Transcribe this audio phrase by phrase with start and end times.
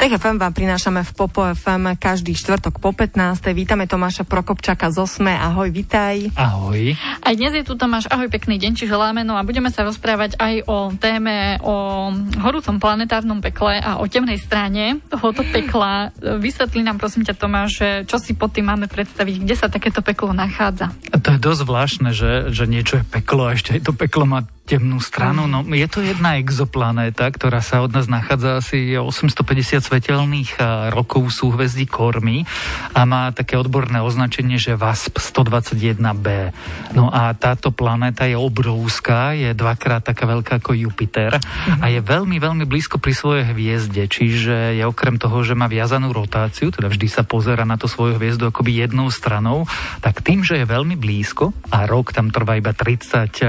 [0.00, 3.20] Tech FM vám prinášame v Popo FM každý štvrtok po 15.
[3.52, 5.36] Vítame Tomáša Prokopčaka z Osme.
[5.36, 6.32] Ahoj, vitaj.
[6.40, 6.96] Ahoj.
[7.20, 8.08] Aj dnes je tu Tomáš.
[8.08, 9.28] Ahoj, pekný deň, či želáme.
[9.28, 14.40] No a budeme sa rozprávať aj o téme o horúcom planetárnom pekle a o temnej
[14.40, 16.16] strane tohoto pekla.
[16.16, 20.32] Vysvetlí nám prosím ťa Tomáš, čo si pod tým máme predstaviť, kde sa takéto peklo
[20.32, 20.96] nachádza.
[21.12, 24.24] A to je dosť zvláštne, že, že niečo je peklo a ešte aj to peklo
[24.24, 25.50] má temnú stranu.
[25.50, 30.62] No, je to jedna exoplanéta, ktorá sa od nás nachádza asi 850 svetelných
[30.94, 32.46] rokov súhvezdí Kormy
[32.94, 36.54] a má také odborné označenie, že VASP 121b.
[36.94, 41.34] No a táto planéta je obrovská, je dvakrát taká veľká ako Jupiter
[41.82, 46.14] a je veľmi, veľmi blízko pri svojej hviezde, čiže je okrem toho, že má viazanú
[46.14, 49.66] rotáciu, teda vždy sa pozera na to svoju hviezdu akoby jednou stranou,
[49.98, 53.42] tak tým, že je veľmi blízko a rok tam trvá iba 30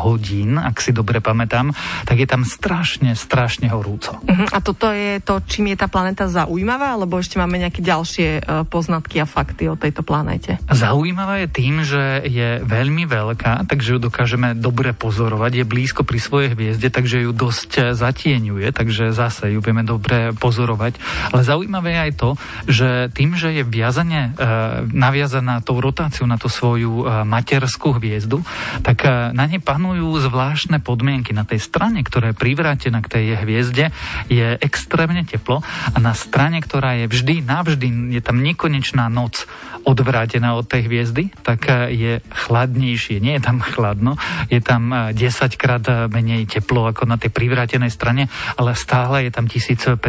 [0.00, 1.72] hodín, ak si dobre pamätám,
[2.04, 4.18] tak je tam strašne, strašne horúco.
[4.20, 4.48] Uh-huh.
[4.50, 8.66] A toto je to, čím je tá planéta zaujímavá, alebo ešte máme nejaké ďalšie uh,
[8.66, 10.58] poznatky a fakty o tejto planéte?
[10.68, 16.18] Zaujímavá je tým, že je veľmi veľká, takže ju dokážeme dobre pozorovať, je blízko pri
[16.18, 20.98] svojej hviezde, takže ju dosť e, zatieňuje, takže zase ju vieme dobre pozorovať.
[21.30, 22.30] Ale zaujímavé je aj to,
[22.66, 28.42] že tým, že je viazane, uh, naviazaná tou rotáciou na tú svoju materskú hviezdu,
[28.82, 31.30] tak na nej panujú zvláštne zvláštne podmienky.
[31.30, 33.94] Na tej strane, ktorá je privrátená k tej hviezde,
[34.26, 35.62] je extrémne teplo
[35.94, 39.46] a na strane, ktorá je vždy, navždy, je tam nekonečná noc
[39.86, 43.20] odvrátená od tej hviezdy, tak je chladnejšie.
[43.22, 44.18] Nie je tam chladno,
[44.50, 45.14] je tam 10
[45.60, 50.00] krát menej teplo ako na tej privrátenej strane, ale stále je tam 1500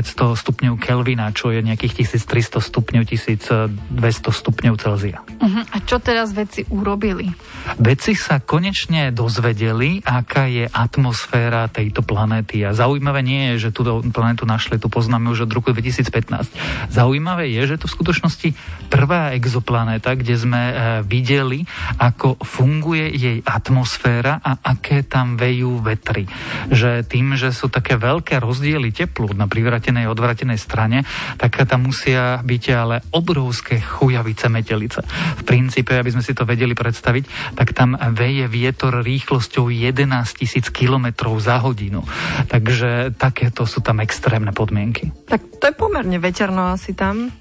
[0.42, 5.20] stupňov Kelvina, čo je nejakých 1300 stupňov, 1200 stupňov Celzia.
[5.22, 5.62] Uh-huh.
[5.76, 7.30] A čo teraz vedci urobili?
[7.76, 12.64] Vedci sa konečne dozvedeli, aká je atmosféra tejto planéty.
[12.64, 16.56] A zaujímavé nie je, že túto planétu našli, tu poznáme už od roku 2015.
[16.92, 18.50] Zaujímavé je, že to v skutočnosti
[18.88, 20.74] prvá exoplanéta, kde sme e,
[21.04, 21.68] videli,
[22.00, 26.30] ako funguje jej atmosféra a aké tam vejú vetry.
[26.72, 31.04] Že tým, že sú také veľké rozdiely teplu na privratenej a odvratenej strane,
[31.36, 35.02] tak tam musia byť ale obrovské chujavice metelice.
[35.40, 39.68] V princípe, aby sme si to vedeli predstaviť, tak tam veje vietor rýchlosťou
[40.06, 42.06] 11 tisíc kilometrov za hodinu.
[42.48, 45.10] Takže takéto sú tam extrémne podmienky.
[45.26, 47.34] Tak to je pomerne veterno asi tam.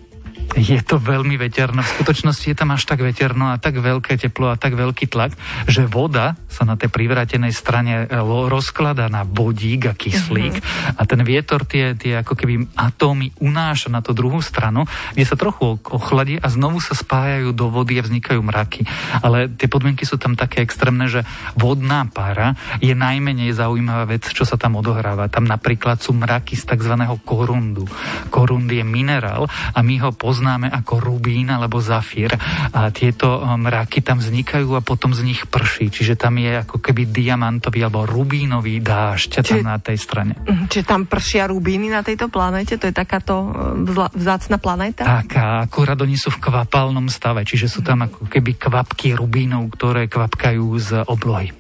[0.55, 1.83] Je to veľmi veterno.
[1.83, 5.35] V skutočnosti je tam až tak veterno a tak veľké teplo a tak veľký tlak,
[5.67, 11.01] že voda sa na tej privrátenej strane rozklada na vodík a kyslík uh-huh.
[11.01, 14.87] a ten vietor tie, tie ako keby atómy unáša na tú druhú stranu,
[15.19, 18.87] kde sa trochu ochladí a znovu sa spájajú do vody a vznikajú mraky.
[19.27, 21.27] Ale tie podmienky sú tam také extrémne, že
[21.59, 25.27] vodná pára je najmenej zaujímavá vec, čo sa tam odohráva.
[25.27, 26.95] Tam napríklad sú mraky z tzv.
[27.27, 27.91] korundu.
[28.31, 32.33] Korund je minerál a my ho poznáme ako rubín alebo zafír.
[32.73, 35.93] A tieto um, mraky tam vznikajú a potom z nich prší.
[35.93, 40.33] Čiže tam je ako keby diamantový alebo rubínový dážď tam na tej strane.
[40.41, 42.81] Mhm, čiže tam pršia rubíny na tejto planéte?
[42.81, 43.85] To je takáto um,
[44.17, 45.05] vzácna planéta?
[45.05, 49.69] Tak a akurát oni sú v kvapalnom stave, čiže sú tam ako keby kvapky rubínov,
[49.77, 51.53] ktoré kvapkajú z oblohy.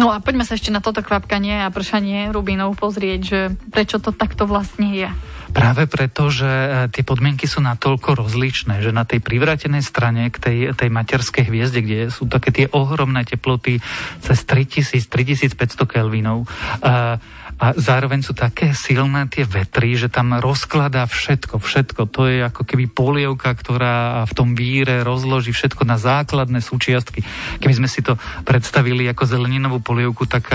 [0.00, 4.14] No a poďme sa ešte na toto kvapkanie a pršanie rubínov pozrieť, že prečo to
[4.16, 5.10] takto vlastne je.
[5.50, 10.36] Práve preto, že e, tie podmienky sú natoľko rozličné, že na tej privrátenej strane k
[10.38, 13.82] tej, tej materskej hviezde, kde sú také tie ohromné teploty
[14.22, 17.18] cez 3000-3500 Kelvinov, uh,
[17.60, 22.08] a zároveň sú také silné tie vetry, že tam rozkladá všetko, všetko.
[22.08, 27.20] To je ako keby polievka, ktorá v tom víre rozloží všetko na základné súčiastky.
[27.60, 28.16] Keby sme si to
[28.48, 30.48] predstavili ako zeleninovú polievku, tak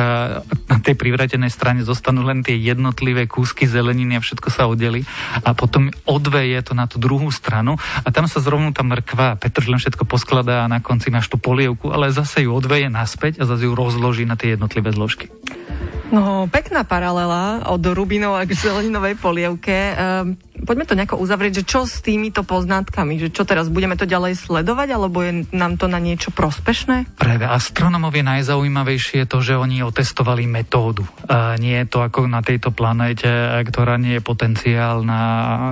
[0.66, 5.02] na tej privratenej strane zostanú len tie jednotlivé kúsky zeleniny a všetko sa oddeli
[5.42, 9.66] a potom odveje to na tú druhú stranu a tam sa zrovnú tá mrkva Petr
[9.66, 13.50] len všetko poskladá a na konci máš tú polievku, ale zase ju odveje naspäť a
[13.50, 15.34] zase ju rozloží na tie jednotlivé zložky.
[16.14, 19.98] No, pekná paralela od Rubinov k zeleninovej polievke.
[19.98, 24.08] Um, poďme to nejako uzavrieť, že čo s týmito poznatkami, že čo teraz, budeme to
[24.08, 27.20] ďalej sledovať, alebo je nám to na niečo prospešné?
[27.20, 31.04] Pre astronomov je najzaujímavejšie to, že oni otestovali metódu.
[31.28, 33.28] A nie je to ako na tejto planéte,
[33.68, 35.22] ktorá nie je potenciál na,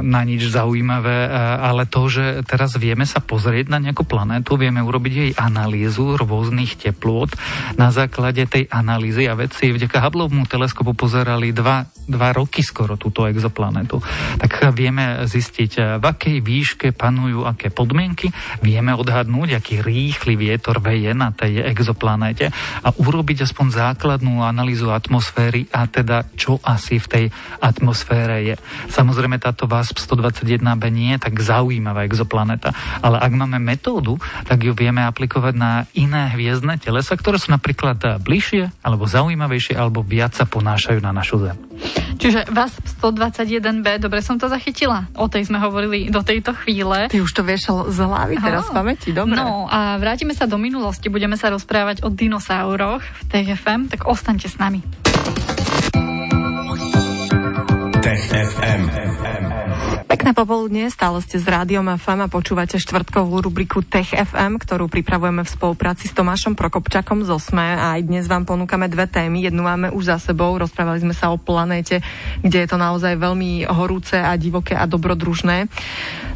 [0.04, 5.14] na nič zaujímavé, ale to, že teraz vieme sa pozrieť na nejakú planétu, vieme urobiť
[5.14, 7.30] jej analýzu rôznych teplôt.
[7.78, 13.30] Na základe tej analýzy a vedci vďaka Hubbleovmu teleskopu pozerali dva, dva roky skoro túto
[13.30, 14.02] exoplanetu.
[14.42, 21.14] Tak vieme zistiť, v akej výške panujú aké podmienky, vieme odhadnúť, aký rýchly vietor veje
[21.14, 22.50] na tej exoplanéte
[22.82, 27.26] a urobiť aspoň základnú analýzu atmosféry a teda čo asi v tej
[27.62, 28.56] atmosfére je.
[28.90, 34.18] Samozrejme táto VASP 121b nie je tak zaujímavá exoplaneta, ale ak máme metódu,
[34.50, 40.02] tak ju vieme aplikovať na iné hviezdne telesa, ktoré sú napríklad bližšie, alebo zaujímavejšie, alebo
[40.02, 41.58] viac sa ponášajú na našu Zem.
[42.24, 45.12] Čiže VASP 121b, dobre som to zachytila.
[45.20, 47.12] O tej sme hovorili do tejto chvíle.
[47.12, 49.36] Ty už to vieš z hlavy teraz v pamäti, dobre.
[49.36, 54.48] No a vrátime sa do minulosti, budeme sa rozprávať o dinosauroch v TFM, tak ostaňte
[54.48, 54.80] s nami.
[58.00, 58.82] Tech FM.
[60.14, 65.42] Pekné popoludne, stále ste s Rádiom FM a počúvate štvrtkovú rubriku Tech FM, ktorú pripravujeme
[65.42, 69.42] v spolupráci s Tomášom Prokopčakom z OSME a aj dnes vám ponúkame dve témy.
[69.42, 72.06] Jednu máme už za sebou, rozprávali sme sa o planéte,
[72.46, 75.66] kde je to naozaj veľmi horúce a divoké a dobrodružné.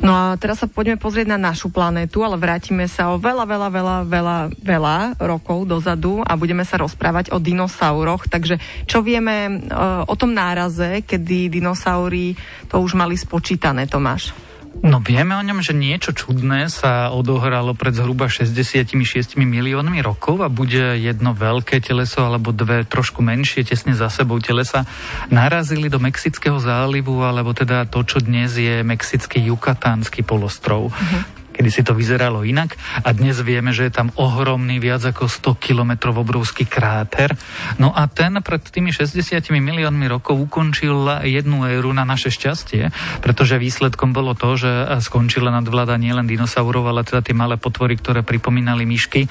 [0.02, 3.70] No a teraz sa poďme pozrieť na našu planétu, ale vrátime sa o veľa, veľa,
[3.70, 8.26] veľa, veľa, veľa rokov dozadu a budeme sa rozprávať o dinosauroch.
[8.26, 8.58] Takže
[8.90, 12.34] čo vieme uh, o tom náraze, kedy dinosaury
[12.66, 13.67] to už mali spočítané?
[13.68, 14.32] Stane, Tomáš?
[14.80, 18.96] No vieme o ňom, že niečo čudné sa odohralo pred zhruba 66
[19.36, 24.88] miliónmi rokov a bude jedno veľké teleso alebo dve trošku menšie tesne za sebou telesa
[25.28, 30.96] narazili do Mexického zálivu alebo teda to, čo dnes je Mexický Jukatánsky polostrov.
[30.96, 35.26] Uh-huh kedy si to vyzeralo inak a dnes vieme, že je tam ohromný viac ako
[35.26, 37.34] 100 kilometrov obrovský kráter.
[37.82, 42.94] No a ten pred tými 60 miliónmi rokov ukončil jednu éru na naše šťastie,
[43.26, 44.70] pretože výsledkom bolo to, že
[45.02, 49.26] skončila nadvláda nielen dinosaurov, ale teda tie malé potvory, ktoré pripomínali myšky,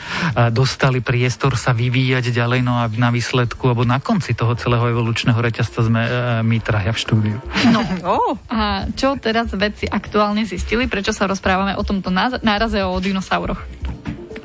[0.51, 5.39] dostali priestor sa vyvíjať ďalej, no a na výsledku, alebo na konci toho celého evolučného
[5.39, 6.11] reťazca sme e,
[6.43, 7.39] my traja v štúdiu.
[7.71, 7.85] No,
[8.17, 8.35] oh.
[8.49, 13.61] a čo teraz vedci aktuálne zistili, prečo sa rozprávame o tomto náraze o dinosauroch.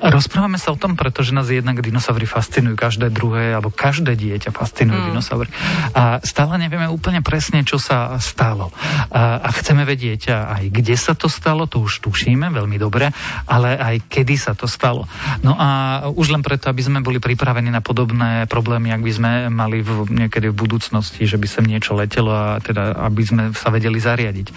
[0.01, 4.98] Rozprávame sa o tom, pretože nás jednak dinosaury fascinujú, každé druhé, alebo každé dieťa fascinujú
[4.98, 5.07] mm.
[5.13, 5.50] dinosaury.
[5.94, 8.74] A stále nevieme úplne presne, čo sa stalo.
[9.13, 13.13] A, a chceme vedieť aj, kde sa to stalo, to už tušíme veľmi dobre,
[13.45, 15.06] ale aj kedy sa to stalo.
[15.45, 19.31] No a už len preto, aby sme boli pripravení na podobné problémy, ak by sme
[19.54, 23.69] mali v, niekedy v budúcnosti, že by sem niečo letelo a teda, aby sme sa
[23.69, 24.47] vedeli zariadiť.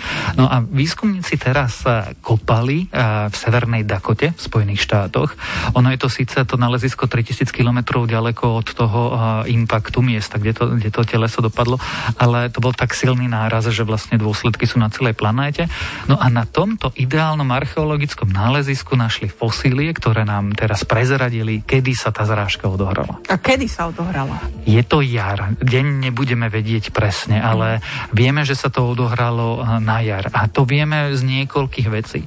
[0.40, 1.84] No a výskumníci teraz
[2.24, 2.88] kopali
[3.28, 5.33] v Severnej Dakote v Spojených štátoch
[5.74, 9.00] ono je to síce to nalezisko 3000 km ďaleko od toho
[9.48, 11.80] impaktu miesta, kde to, kde to teleso dopadlo,
[12.20, 15.66] ale to bol tak silný náraz, že vlastne dôsledky sú na celej planéte.
[16.06, 22.12] No a na tomto ideálnom archeologickom nálezisku našli fosílie, ktoré nám teraz prezradili, kedy sa
[22.12, 23.18] tá zrážka odohrala.
[23.30, 24.38] A kedy sa odohrala?
[24.68, 25.56] Je to jar.
[25.58, 27.80] Deň nebudeme vedieť presne, ale
[28.12, 30.28] vieme, že sa to odohralo na jar.
[30.36, 32.20] A to vieme z niekoľkých vecí.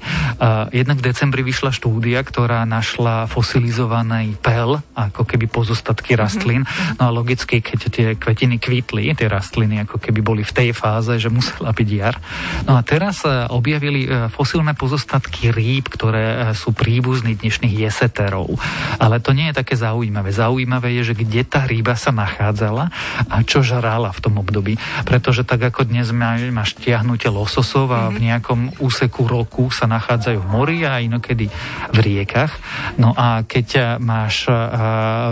[0.73, 6.19] Jednak v decembri vyšla štúdia, ktorá našla našla fosilizovaný pel, ako keby pozostatky mhm.
[6.19, 6.61] rastlín.
[6.97, 11.13] No a logicky, keď tie kvetiny kvitli, tie rastliny ako keby boli v tej fáze,
[11.21, 12.17] že musela byť jar.
[12.65, 18.57] No a teraz e, objavili e, fosilné pozostatky rýb, ktoré e, sú príbuzní dnešných jeseterov.
[18.97, 20.33] Ale to nie je také zaujímavé.
[20.33, 22.89] Zaujímavé je, že kde tá rýba sa nachádzala
[23.29, 24.81] a čo žrala v tom období.
[25.05, 28.25] Pretože tak ako dnes máš tiahnutie lososov a v mhm.
[28.25, 31.53] nejakom úseku roku sa nachádzajú v mori a inokedy
[31.93, 32.57] v riekach,
[32.95, 34.55] No a keď eh, máš eh,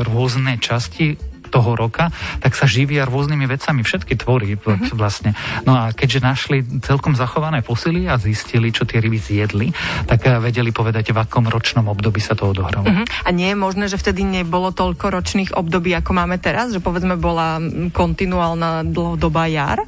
[0.03, 2.12] rôzne časti toho roka,
[2.43, 4.91] tak sa živia rôznymi vecami, všetky tvory uh-huh.
[4.91, 5.31] vlastne.
[5.63, 9.71] No a keďže našli celkom zachované fosily a zistili, čo tie ryby zjedli,
[10.03, 12.83] tak eh, vedeli povedať, v akom ročnom období sa to odohralo.
[12.83, 13.07] Uh-huh.
[13.24, 16.75] A nie je možné, že vtedy nebolo toľko ročných období, ako máme teraz?
[16.75, 17.63] Že povedzme bola
[17.95, 19.79] kontinuálna dlhodobá jar?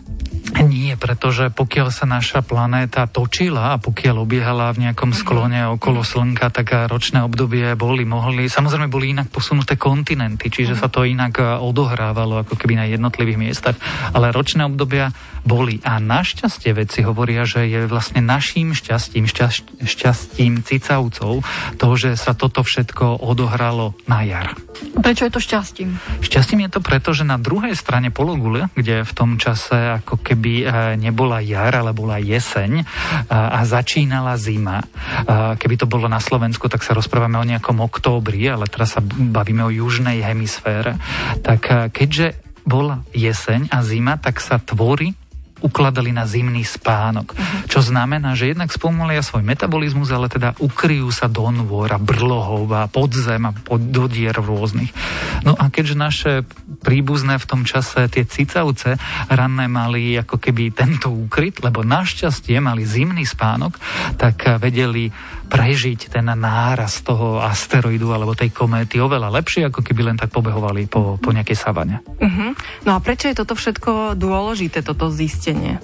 [0.67, 5.17] Nie, pretože pokiaľ sa naša planéta točila a pokiaľ obiehala v nejakom mhm.
[5.17, 6.07] sklone okolo mhm.
[6.07, 10.79] Slnka, tak ročné obdobie boli, mohli, samozrejme boli inak posunuté kontinenty, čiže mhm.
[10.79, 13.75] sa to inak odohrávalo ako keby na jednotlivých miestach,
[14.11, 15.11] ale ročné obdobia
[15.47, 15.79] boli.
[15.87, 21.45] A našťastie veci hovoria, že je vlastne naším šťastím, šťast, šťastím cicavcov
[21.79, 24.51] to, že sa toto všetko odohralo na jar.
[24.97, 25.97] Prečo je to šťastím?
[26.19, 30.56] Šťastím je to preto, že na druhej strane pologule, kde v tom čase ako keby
[30.63, 32.83] e, nebola jar, ale bola jeseň e,
[33.29, 34.81] a začínala zima.
[34.81, 34.85] E,
[35.59, 39.67] keby to bolo na Slovensku, tak sa rozprávame o nejakom októbri, ale teraz sa bavíme
[39.67, 40.97] o južnej hemisfére.
[41.43, 45.26] Tak keďže bola jeseň a zima, tak sa tvory
[45.61, 47.33] ukladali na zimný spánok.
[47.33, 47.69] Uh-huh.
[47.69, 52.69] Čo znamená, že jednak spomalia svoj metabolizmus, ale teda ukryjú sa do nôr a brlohov
[52.73, 54.91] a podzem a pod, do dier rôznych.
[55.41, 56.33] No a keďže naše
[56.81, 58.99] príbuzné v tom čase tie cicavce
[59.31, 63.77] ranné mali ako keby tento úkryt, lebo našťastie mali zimný spánok,
[64.19, 65.09] tak vedeli
[65.47, 70.91] prežiť ten náraz toho asteroidu alebo tej kométy oveľa lepšie, ako keby len tak pobehovali
[70.91, 72.03] po, po nejakej savane.
[72.19, 72.51] Uh-huh.
[72.83, 75.79] No a prečo je toto všetko dôležité, toto zistenie?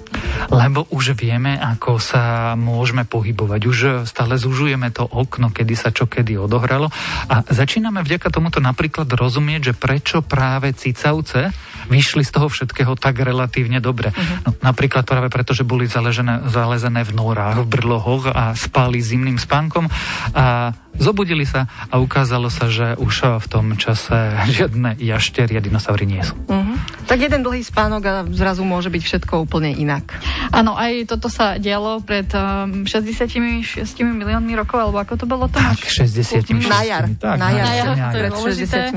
[0.52, 3.60] Lebo už vieme, ako sa môžeme pohybovať.
[3.64, 6.92] Už stále zužujeme to okno, kedy sa čo kedy odohralo
[7.32, 11.50] a začíname vďaka tomuto napríklad rozumieť, že prečo práve cicavce
[11.88, 14.12] vyšli z toho všetkého tak relatívne dobre.
[14.12, 14.48] Uh-huh.
[14.48, 19.36] No, napríklad práve preto, že boli zaležené, zalezené v norách, v brlohoch a spali zimným
[19.54, 19.86] spánkom
[20.34, 24.14] a Zobudili sa a ukázalo sa, že už v tom čase
[24.56, 26.38] žiadne jaštery a dinosaury nie sú.
[26.46, 26.78] Uh-huh.
[27.08, 30.14] Tak jeden dlhý spánok a zrazu môže byť všetko úplne inak.
[30.54, 35.58] Áno, aj toto sa dialo pred um, 66 miliónmi rokov, alebo ako to bolo to?
[35.58, 36.70] Tak, 66.
[36.70, 37.10] Na jar.
[37.18, 37.66] Tak, na jar.
[37.66, 38.32] Na jar, to pred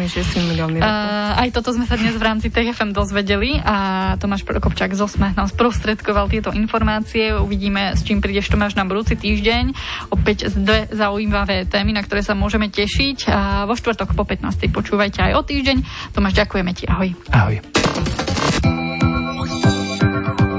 [0.06, 0.94] 66 miliónmi rokov.
[0.94, 3.76] Uh, aj toto sme sa dnes v rámci TFM dozvedeli a
[4.22, 7.34] Tomáš Prokopčák z OSME nám sprostredkoval tieto informácie.
[7.34, 9.74] Uvidíme, s čím prídeš Tomáš na budúci týždeň.
[10.14, 13.32] Opäť dve zaujímavé témy témy, na ktoré sa môžeme tešiť.
[13.32, 14.68] A vo štvrtok po 15.
[14.76, 15.78] počúvajte aj o týždeň.
[16.12, 16.84] Tomáš, ďakujeme ti.
[16.84, 17.16] Ahoj.
[17.32, 17.76] Ahoj.